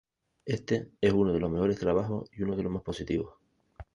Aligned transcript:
Este 0.45 0.89
es 0.99 1.13
uno 1.13 1.31
de 1.31 1.39
los 1.39 1.51
mejores 1.51 1.77
trabajos 1.77 2.27
y 2.31 2.41
uno 2.41 2.55
de 2.55 2.63
los 2.63 2.71
más 2.71 2.81
positivos. 2.81 3.35